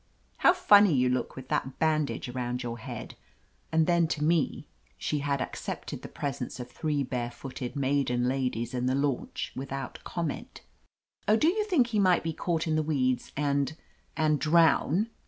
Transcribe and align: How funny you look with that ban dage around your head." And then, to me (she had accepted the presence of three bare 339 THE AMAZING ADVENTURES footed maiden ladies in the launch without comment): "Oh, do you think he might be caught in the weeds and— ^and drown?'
How 0.37 0.51
funny 0.53 0.95
you 0.95 1.09
look 1.09 1.35
with 1.35 1.49
that 1.49 1.77
ban 1.77 2.05
dage 2.05 2.27
around 2.27 2.63
your 2.63 2.79
head." 2.79 3.13
And 3.71 3.85
then, 3.85 4.07
to 4.07 4.23
me 4.23 4.67
(she 4.97 5.19
had 5.19 5.41
accepted 5.43 6.01
the 6.01 6.07
presence 6.07 6.59
of 6.59 6.71
three 6.71 7.03
bare 7.03 7.29
339 7.29 7.79
THE 8.03 8.13
AMAZING 8.13 8.13
ADVENTURES 8.15 8.25
footed 8.25 8.25
maiden 8.25 8.27
ladies 8.27 8.73
in 8.73 8.85
the 8.87 8.95
launch 9.07 9.53
without 9.55 10.03
comment): 10.03 10.61
"Oh, 11.27 11.35
do 11.35 11.49
you 11.49 11.63
think 11.65 11.85
he 11.87 11.99
might 11.99 12.23
be 12.23 12.33
caught 12.33 12.65
in 12.65 12.75
the 12.75 12.81
weeds 12.81 13.31
and— 13.37 13.77
^and 14.17 14.39
drown?' 14.39 15.11